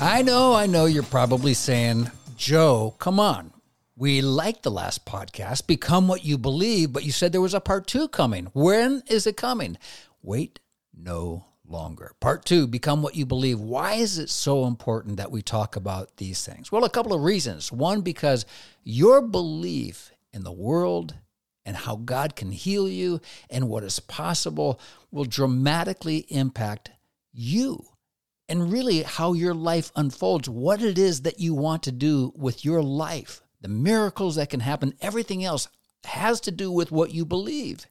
[0.00, 3.52] I know, I know you're probably saying, Joe, come on.
[3.96, 7.58] We liked the last podcast, Become What You Believe, but you said there was a
[7.58, 8.46] part two coming.
[8.54, 9.76] When is it coming?
[10.22, 10.60] Wait
[10.96, 12.12] no longer.
[12.20, 13.58] Part two, Become What You Believe.
[13.58, 16.70] Why is it so important that we talk about these things?
[16.70, 17.72] Well, a couple of reasons.
[17.72, 18.46] One, because
[18.84, 21.16] your belief in the world
[21.66, 24.78] and how God can heal you and what is possible
[25.10, 26.92] will dramatically impact
[27.32, 27.84] you
[28.48, 32.64] and really how your life unfolds, what it is that you want to do with
[32.64, 35.68] your life, the miracles that can happen, everything else
[36.04, 37.86] has to do with what you believe.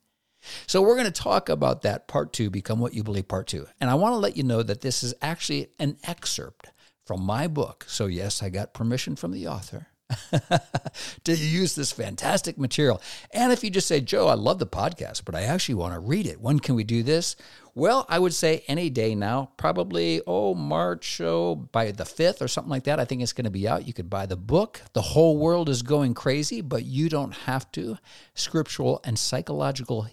[0.66, 3.68] So, we're going to talk about that part two, Become What You Believe, part two.
[3.82, 6.72] And I want to let you know that this is actually an excerpt
[7.06, 7.86] from my book.
[7.88, 9.88] So, yes, I got permission from the author.
[11.26, 13.02] to use this fantastic material.
[13.34, 16.00] And if you just say, Joe, I love the podcast, but I actually want to
[16.00, 17.36] read it, when can we do this?
[17.78, 22.48] Well, I would say any day now, probably, oh, March, oh, by the 5th or
[22.48, 23.00] something like that.
[23.00, 23.86] I think it's going to be out.
[23.86, 24.82] You could buy the book.
[24.94, 28.00] The whole world is going crazy, but you don't have to.
[28.34, 30.08] Scriptural and psychological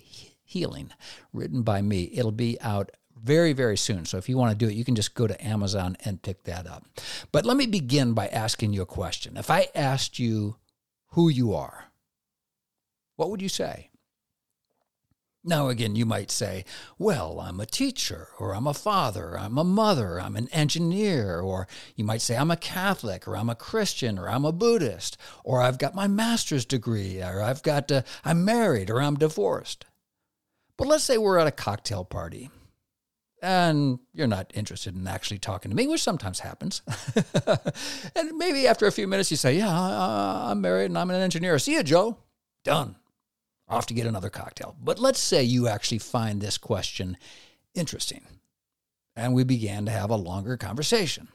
[0.45, 0.93] healing,
[1.33, 2.11] written by me.
[2.13, 4.05] It'll be out very, very soon.
[4.05, 6.45] So if you want to do it, you can just go to Amazon and pick
[6.45, 6.85] that up.
[7.33, 9.39] But let me begin by asking you a question.
[9.39, 10.57] If I asked you
[11.13, 11.87] who you are,
[13.17, 13.89] what would you say?
[15.47, 16.65] Now, again, you might say,
[16.99, 21.69] well, I'm a teacher, or I'm a father, I'm a mother, I'm an engineer, or
[21.97, 25.61] you might say, I'm a Catholic, or I'm a Christian, or I'm a Buddhist, or
[25.61, 29.85] I've got my master's degree, or I've got, uh, I'm married, or I'm divorced.
[30.79, 32.51] But let's say we're at a cocktail party
[33.43, 36.81] and you're not interested in actually talking to me, which sometimes happens.
[38.17, 41.59] and maybe after a few minutes, you say, Yeah, I'm married and I'm an engineer.
[41.59, 42.17] See you, Joe.
[42.65, 42.97] Done.
[43.69, 44.77] Off to get another cocktail.
[44.83, 47.17] But let's say you actually find this question
[47.75, 48.23] interesting.
[49.17, 51.29] And we began to have a longer conversation.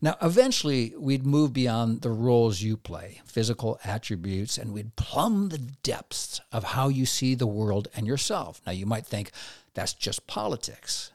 [0.00, 5.58] Now, eventually, we'd move beyond the roles you play, physical attributes, and we'd plumb the
[5.58, 8.60] depths of how you see the world and yourself.
[8.66, 9.30] Now, you might think
[9.74, 11.12] that's just politics.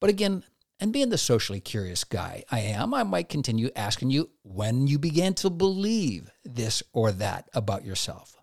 [0.00, 0.44] But again,
[0.80, 4.98] and being the socially curious guy I am, I might continue asking you when you
[4.98, 8.33] began to believe this or that about yourself.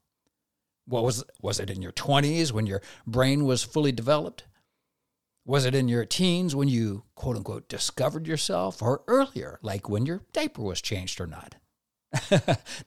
[0.86, 4.46] What was was it in your 20s when your brain was fully developed?
[5.46, 10.06] Was it in your teens when you quote unquote discovered yourself or earlier like when
[10.06, 11.56] your diaper was changed or not?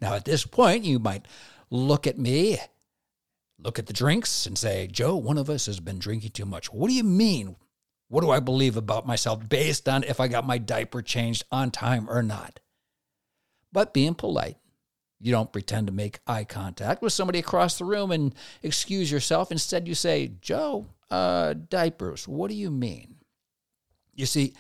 [0.01, 1.27] now at this point you might
[1.71, 2.59] look at me,
[3.59, 6.73] look at the drinks and say, "Joe, one of us has been drinking too much."
[6.73, 7.57] What do you mean
[8.09, 11.71] what do I believe about myself based on if I got my diaper changed on
[11.71, 12.61] time or not?
[13.73, 14.57] But being polite,
[15.21, 19.51] you don't pretend to make eye contact with somebody across the room and excuse yourself.
[19.51, 23.17] Instead, you say, Joe, uh, diapers, what do you mean?
[24.15, 24.55] You see,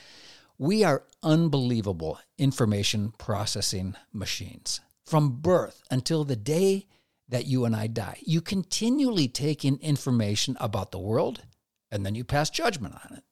[0.58, 4.80] we are unbelievable information processing machines.
[5.04, 6.86] From birth until the day
[7.28, 11.42] that you and I die, you continually take in information about the world
[11.90, 13.24] and then you pass judgment on it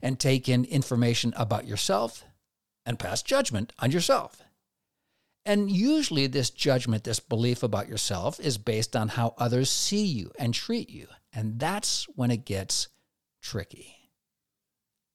[0.00, 2.24] and take in information about yourself
[2.86, 4.43] and pass judgment on yourself.
[5.46, 10.30] And usually, this judgment, this belief about yourself, is based on how others see you
[10.38, 11.06] and treat you.
[11.34, 12.88] And that's when it gets
[13.42, 13.94] tricky.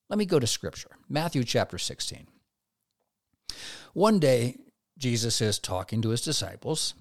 [0.10, 2.28] Let me go to scripture Matthew chapter 16.
[3.94, 4.58] One day,
[4.98, 6.94] Jesus is talking to his disciples,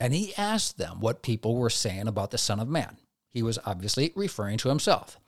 [0.00, 2.98] and he asked them what people were saying about the Son of Man.
[3.30, 5.18] He was obviously referring to himself.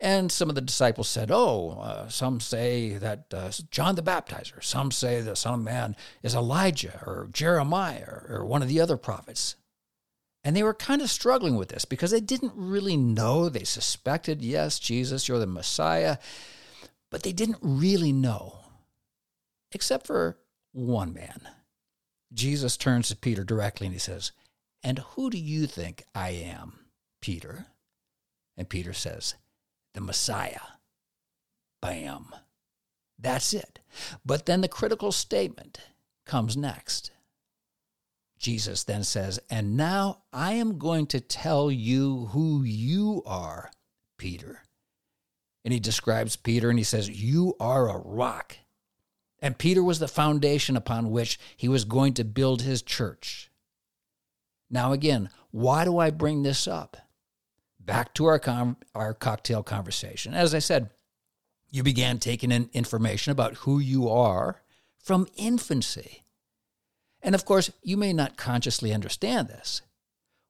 [0.00, 4.62] And some of the disciples said, Oh, uh, some say that uh, John the Baptizer,
[4.62, 8.96] some say Son of Man is Elijah or Jeremiah or, or one of the other
[8.96, 9.56] prophets.
[10.44, 13.48] And they were kind of struggling with this because they didn't really know.
[13.48, 16.18] They suspected, yes, Jesus, you're the Messiah,
[17.10, 18.60] but they didn't really know,
[19.72, 20.38] except for
[20.72, 21.48] one man.
[22.32, 24.30] Jesus turns to Peter directly and he says,
[24.84, 26.78] And who do you think I am,
[27.20, 27.66] Peter?
[28.56, 29.34] And Peter says,
[29.94, 30.60] the Messiah.
[31.80, 32.34] Bam.
[33.18, 33.80] That's it.
[34.24, 35.80] But then the critical statement
[36.24, 37.10] comes next.
[38.38, 43.70] Jesus then says, And now I am going to tell you who you are,
[44.16, 44.62] Peter.
[45.64, 48.56] And he describes Peter and he says, You are a rock.
[49.40, 53.50] And Peter was the foundation upon which he was going to build his church.
[54.70, 56.96] Now, again, why do I bring this up?
[57.88, 60.34] Back to our, com- our cocktail conversation.
[60.34, 60.90] As I said,
[61.70, 64.62] you began taking in information about who you are
[65.02, 66.22] from infancy.
[67.22, 69.82] And of course, you may not consciously understand this.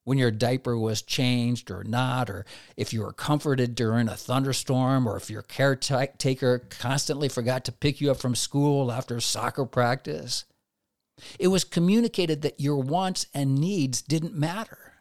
[0.08, 2.46] when your diaper was changed or not, or
[2.78, 8.00] if you were comforted during a thunderstorm, or if your caretaker constantly forgot to pick
[8.00, 10.46] you up from school after soccer practice.
[11.38, 14.94] It was communicated that your wants and needs didn't matter.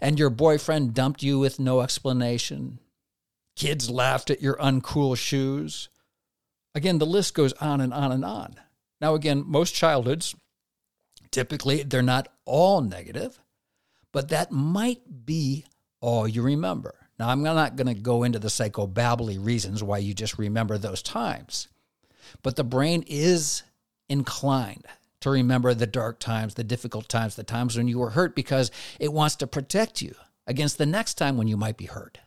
[0.00, 2.78] And your boyfriend dumped you with no explanation.
[3.56, 5.88] Kids laughed at your uncool shoes.
[6.74, 8.54] Again, the list goes on and on and on.
[9.00, 10.34] Now, again, most childhoods
[11.30, 13.38] Typically, they're not all negative,
[14.12, 15.64] but that might be
[16.00, 16.94] all you remember.
[17.18, 21.02] Now, I'm not going to go into the psychobabbly reasons why you just remember those
[21.02, 21.68] times,
[22.42, 23.62] but the brain is
[24.08, 24.86] inclined
[25.20, 28.70] to remember the dark times, the difficult times, the times when you were hurt because
[29.00, 30.14] it wants to protect you
[30.46, 32.18] against the next time when you might be hurt.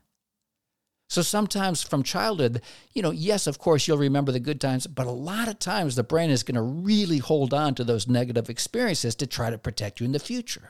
[1.10, 2.62] So sometimes from childhood,
[2.94, 5.96] you know, yes, of course, you'll remember the good times, but a lot of times
[5.96, 9.58] the brain is going to really hold on to those negative experiences to try to
[9.58, 10.70] protect you in the future.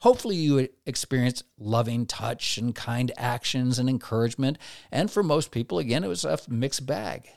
[0.00, 4.58] Hopefully, you experience loving touch and kind actions and encouragement.
[4.90, 7.28] And for most people, again, it was a mixed bag.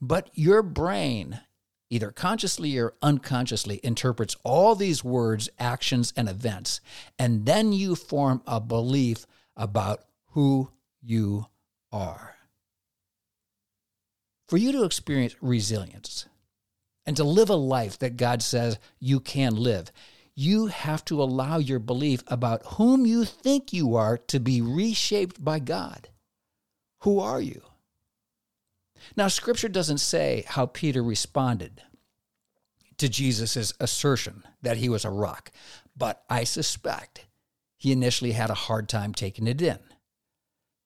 [0.00, 1.40] But your brain,
[1.90, 6.80] either consciously or unconsciously, interprets all these words, actions, and events.
[7.18, 10.70] And then you form a belief about who
[11.02, 11.46] you
[11.92, 12.34] are.
[14.48, 16.26] For you to experience resilience
[17.04, 19.90] and to live a life that God says you can live,
[20.34, 25.42] you have to allow your belief about whom you think you are to be reshaped
[25.42, 26.08] by God.
[27.00, 27.62] Who are you?
[29.14, 31.82] Now, Scripture doesn't say how Peter responded
[32.98, 35.50] to Jesus' assertion that he was a rock,
[35.96, 37.26] but I suspect
[37.76, 39.78] he initially had a hard time taking it in.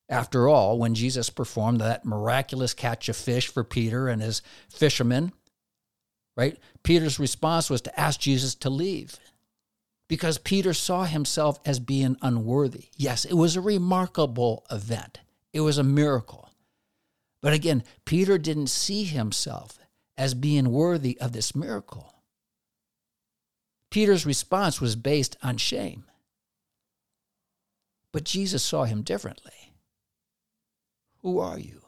[0.09, 5.31] After all, when Jesus performed that miraculous catch of fish for Peter and his fishermen,
[6.35, 6.57] right?
[6.83, 9.17] Peter's response was to ask Jesus to leave
[10.09, 12.89] because Peter saw himself as being unworthy.
[12.97, 15.19] Yes, it was a remarkable event,
[15.53, 16.50] it was a miracle.
[17.41, 19.79] But again, Peter didn't see himself
[20.17, 22.15] as being worthy of this miracle.
[23.89, 26.05] Peter's response was based on shame.
[28.13, 29.73] But Jesus saw him differently.
[31.21, 31.81] Who are you?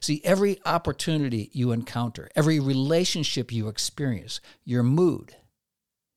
[0.00, 5.36] See, every opportunity you encounter, every relationship you experience, your mood,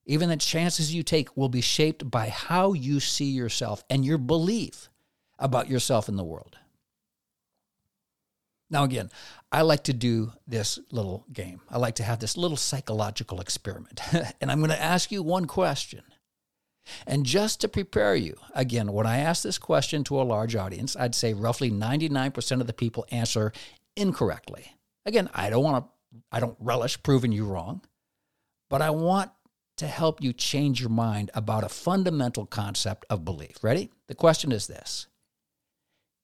[0.05, 4.17] even the chances you take will be shaped by how you see yourself and your
[4.17, 4.89] belief
[5.37, 6.57] about yourself in the world.
[8.69, 9.09] Now, again,
[9.51, 11.61] I like to do this little game.
[11.69, 14.01] I like to have this little psychological experiment.
[14.41, 16.03] and I'm going to ask you one question.
[17.05, 20.95] And just to prepare you, again, when I ask this question to a large audience,
[20.95, 23.51] I'd say roughly 99% of the people answer
[23.95, 24.73] incorrectly.
[25.05, 25.91] Again, I don't want to
[26.31, 27.81] I don't relish proving you wrong,
[28.69, 29.31] but I want
[29.77, 33.63] to help you change your mind about a fundamental concept of belief.
[33.63, 33.91] Ready?
[34.07, 35.07] The question is this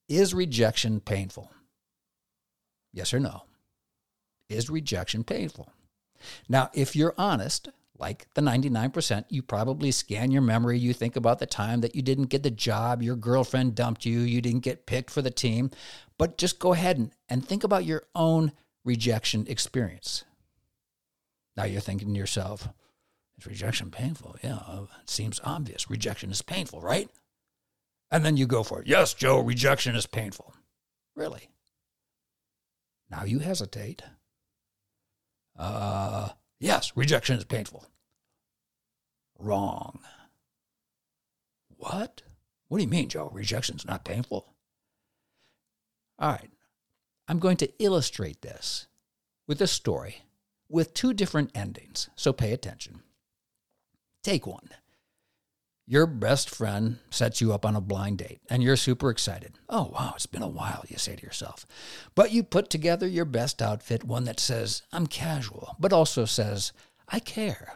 [0.09, 1.51] Is rejection painful?
[2.93, 3.43] Yes or no?
[4.49, 5.71] Is rejection painful?
[6.47, 10.77] Now, if you're honest, like the 99%, you probably scan your memory.
[10.77, 14.19] You think about the time that you didn't get the job, your girlfriend dumped you,
[14.19, 15.71] you didn't get picked for the team.
[16.17, 18.51] But just go ahead and, and think about your own
[18.85, 20.23] rejection experience.
[21.55, 22.69] Now you're thinking to yourself,
[23.37, 24.37] is rejection painful?
[24.43, 25.89] Yeah, uh, it seems obvious.
[25.89, 27.09] Rejection is painful, right?
[28.11, 28.87] And then you go for it.
[28.87, 30.53] Yes, Joe, rejection is painful.
[31.15, 31.49] Really?
[33.13, 34.01] Now you hesitate.
[35.57, 36.29] Uh,
[36.59, 37.85] yes, rejection is painful
[39.37, 39.99] wrong.
[41.77, 42.23] What?
[42.67, 43.29] What do you mean, Joe?
[43.31, 44.53] Rejection's not painful?
[46.17, 46.49] All right.
[47.27, 48.87] I'm going to illustrate this
[49.47, 50.23] with a story
[50.69, 53.03] with two different endings, so pay attention.
[54.23, 54.69] Take one.
[55.85, 59.59] Your best friend sets you up on a blind date and you're super excited.
[59.67, 61.65] Oh, wow, it's been a while, you say to yourself.
[62.15, 66.71] But you put together your best outfit, one that says, I'm casual, but also says,
[67.09, 67.73] I care.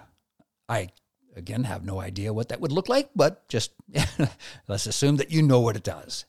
[0.70, 0.90] I
[1.38, 3.72] Again, have no idea what that would look like, but just
[4.68, 6.26] let's assume that you know what it does.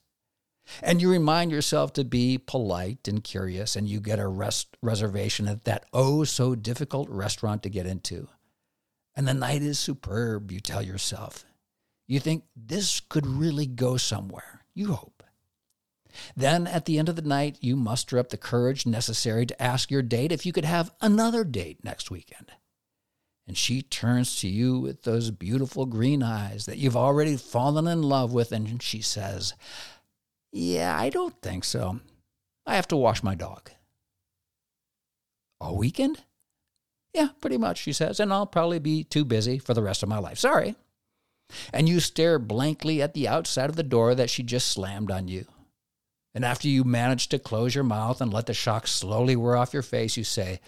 [0.83, 5.47] And you remind yourself to be polite and curious, and you get a rest reservation
[5.47, 8.27] at that oh so difficult restaurant to get into.
[9.15, 11.43] And the night is superb, you tell yourself.
[12.09, 14.65] You think this could really go somewhere.
[14.73, 15.23] You hope.
[16.35, 19.89] Then at the end of the night, you muster up the courage necessary to ask
[19.89, 22.51] your date if you could have another date next weekend
[23.49, 28.03] and she turns to you with those beautiful green eyes that you've already fallen in
[28.03, 29.55] love with, and she says,
[30.51, 31.99] Yeah, I don't think so.
[32.67, 33.71] I have to wash my dog.
[35.59, 36.19] A weekend?
[37.11, 40.09] Yeah, pretty much, she says, and I'll probably be too busy for the rest of
[40.09, 40.37] my life.
[40.37, 40.75] Sorry.
[41.73, 45.27] And you stare blankly at the outside of the door that she just slammed on
[45.27, 45.45] you.
[46.33, 49.73] And after you manage to close your mouth and let the shock slowly wear off
[49.73, 50.59] your face, you say,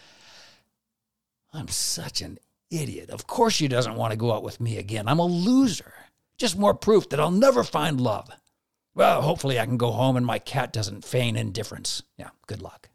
[1.53, 2.39] I'm such an
[2.71, 3.09] idiot.
[3.09, 5.07] Of course she doesn't want to go out with me again.
[5.07, 5.93] I'm a loser.
[6.38, 8.29] Just more proof that I'll never find love.
[8.95, 12.01] Well, hopefully I can go home and my cat doesn't feign indifference.
[12.17, 12.89] Yeah, good luck.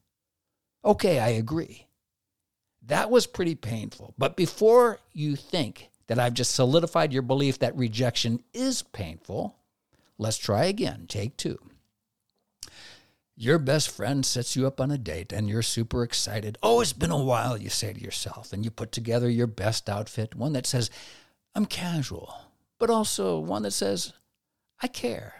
[0.84, 1.86] Okay, I agree.
[2.82, 4.14] That was pretty painful.
[4.18, 9.56] But before you think that I've just solidified your belief that rejection is painful,
[10.18, 11.06] let's try again.
[11.08, 11.58] Take two.
[13.38, 16.56] Your best friend sets you up on a date and you're super excited.
[16.62, 19.90] Oh, it's been a while, you say to yourself, and you put together your best
[19.90, 20.90] outfit, one that says,
[21.54, 22.34] I'm casual,
[22.78, 24.14] but also one that says,
[24.80, 25.34] I care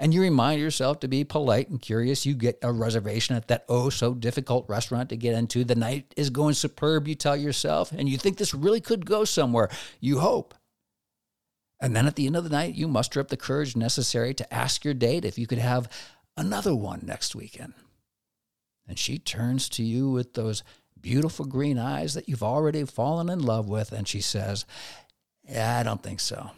[0.00, 2.24] and you remind yourself to be polite and curious.
[2.24, 5.62] You get a reservation at that oh so difficult restaurant to get into.
[5.62, 9.24] The night is going superb, you tell yourself, and you think this really could go
[9.24, 9.68] somewhere.
[10.00, 10.54] You hope.
[11.82, 14.54] And then at the end of the night, you muster up the courage necessary to
[14.54, 15.90] ask your date if you could have
[16.34, 17.74] another one next weekend.
[18.88, 20.64] And she turns to you with those
[20.98, 24.64] beautiful green eyes that you've already fallen in love with, and she says,
[25.46, 26.52] Yeah, I don't think so.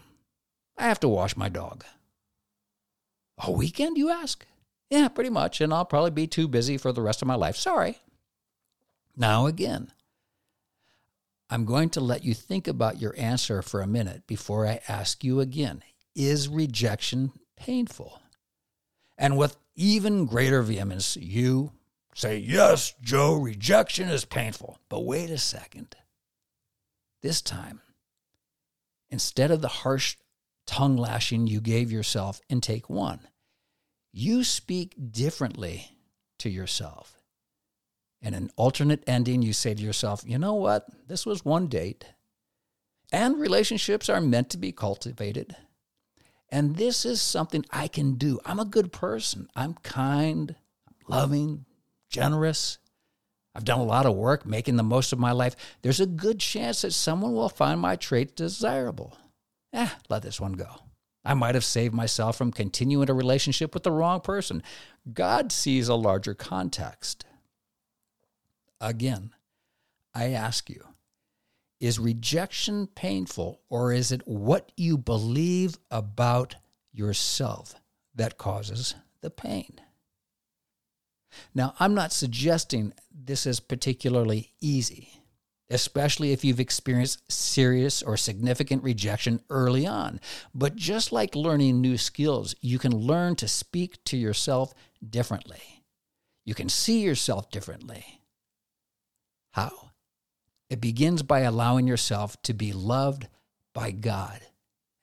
[0.78, 1.84] I have to wash my dog.
[3.38, 4.46] A weekend, you ask?
[4.90, 7.56] Yeah, pretty much, and I'll probably be too busy for the rest of my life.
[7.56, 7.98] Sorry.
[9.16, 9.92] Now, again,
[11.50, 15.22] I'm going to let you think about your answer for a minute before I ask
[15.22, 15.82] you again
[16.14, 18.22] Is rejection painful?
[19.18, 21.72] And with even greater vehemence, you
[22.14, 24.78] say, Yes, Joe, rejection is painful.
[24.88, 25.96] But wait a second.
[27.22, 27.80] This time,
[29.10, 30.16] instead of the harsh
[30.66, 33.20] tongue lashing you gave yourself in take one,
[34.12, 35.90] you speak differently
[36.38, 37.22] to yourself.
[38.20, 40.86] In an alternate ending, you say to yourself, you know what?
[41.08, 42.04] This was one date.
[43.12, 45.56] And relationships are meant to be cultivated.
[46.48, 48.38] And this is something I can do.
[48.44, 49.48] I'm a good person.
[49.56, 50.54] I'm kind,
[51.08, 51.64] loving,
[52.10, 52.78] generous.
[53.54, 55.56] I've done a lot of work making the most of my life.
[55.82, 59.16] There's a good chance that someone will find my trait desirable.
[59.72, 60.68] Eh, let this one go.
[61.24, 64.62] I might have saved myself from continuing a relationship with the wrong person.
[65.12, 67.24] God sees a larger context.
[68.80, 69.32] Again,
[70.14, 70.84] I ask you,
[71.80, 76.56] is rejection painful or is it what you believe about
[76.92, 77.74] yourself
[78.14, 79.80] that causes the pain?
[81.54, 85.21] Now, I'm not suggesting this is particularly easy
[85.70, 90.20] especially if you've experienced serious or significant rejection early on.
[90.54, 94.74] But just like learning new skills, you can learn to speak to yourself
[95.08, 95.84] differently.
[96.44, 98.20] You can see yourself differently.
[99.52, 99.90] How?
[100.68, 103.28] It begins by allowing yourself to be loved
[103.74, 104.40] by God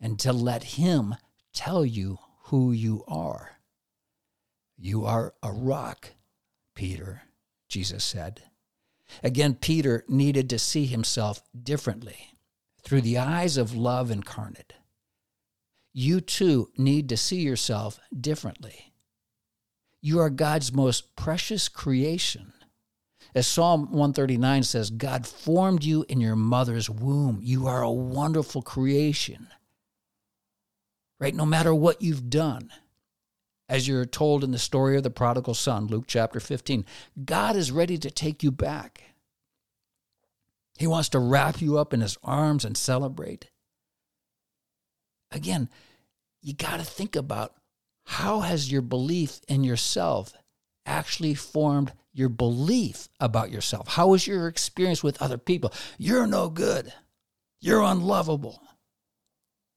[0.01, 1.15] and to let Him
[1.53, 3.57] tell you who you are.
[4.77, 6.11] You are a rock,
[6.73, 7.23] Peter,
[7.67, 8.41] Jesus said.
[9.23, 12.33] Again, Peter needed to see himself differently
[12.83, 14.73] through the eyes of love incarnate.
[15.93, 18.93] You too need to see yourself differently.
[20.01, 22.53] You are God's most precious creation.
[23.35, 27.39] As Psalm 139 says, God formed you in your mother's womb.
[27.41, 29.47] You are a wonderful creation.
[31.19, 31.35] Right?
[31.35, 32.71] No matter what you've done,
[33.69, 36.83] as you're told in the story of the prodigal son, Luke chapter 15.
[37.23, 39.03] God is ready to take you back.
[40.77, 43.51] He wants to wrap you up in his arms and celebrate.
[45.31, 45.69] Again,
[46.41, 47.53] you got to think about
[48.05, 50.33] how has your belief in yourself
[50.85, 53.89] actually formed your belief about yourself?
[53.89, 55.71] How was your experience with other people?
[55.99, 56.91] You're no good.
[57.61, 58.63] You're unlovable.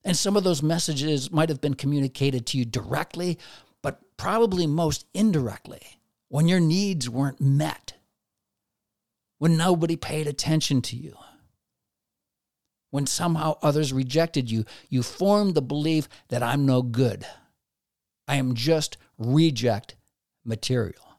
[0.04, 3.38] And some of those messages might have been communicated to you directly
[3.82, 5.98] but probably most indirectly
[6.28, 7.94] when your needs weren't met,
[9.38, 11.16] when nobody paid attention to you,
[12.90, 17.26] when somehow others rejected you, you formed the belief that I'm no good.
[18.28, 19.96] I am just reject
[20.44, 21.18] material.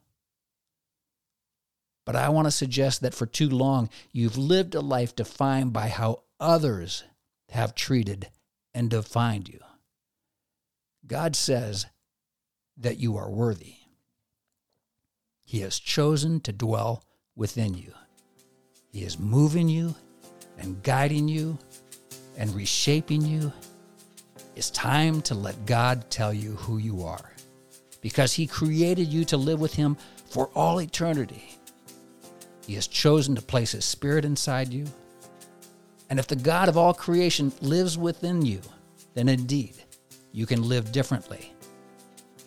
[2.05, 5.87] But I want to suggest that for too long, you've lived a life defined by
[5.87, 7.03] how others
[7.49, 8.29] have treated
[8.73, 9.59] and defined you.
[11.05, 11.85] God says
[12.77, 13.75] that you are worthy.
[15.45, 17.03] He has chosen to dwell
[17.35, 17.93] within you.
[18.91, 19.95] He is moving you
[20.57, 21.57] and guiding you
[22.37, 23.51] and reshaping you.
[24.55, 27.31] It's time to let God tell you who you are
[28.01, 29.97] because He created you to live with Him
[30.29, 31.57] for all eternity.
[32.65, 34.85] He has chosen to place His Spirit inside you.
[36.09, 38.61] And if the God of all creation lives within you,
[39.15, 39.75] then indeed
[40.31, 41.52] you can live differently,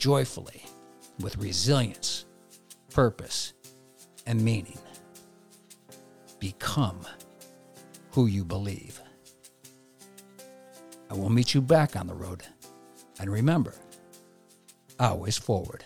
[0.06, 0.62] joyfully,
[1.18, 2.26] with resilience,
[2.94, 3.54] purpose,
[4.24, 4.78] and meaning.
[6.38, 7.00] Become
[8.12, 9.00] who you believe.
[11.10, 12.44] I will meet you back on the road.
[13.18, 13.74] And remember,
[15.00, 15.84] always forward.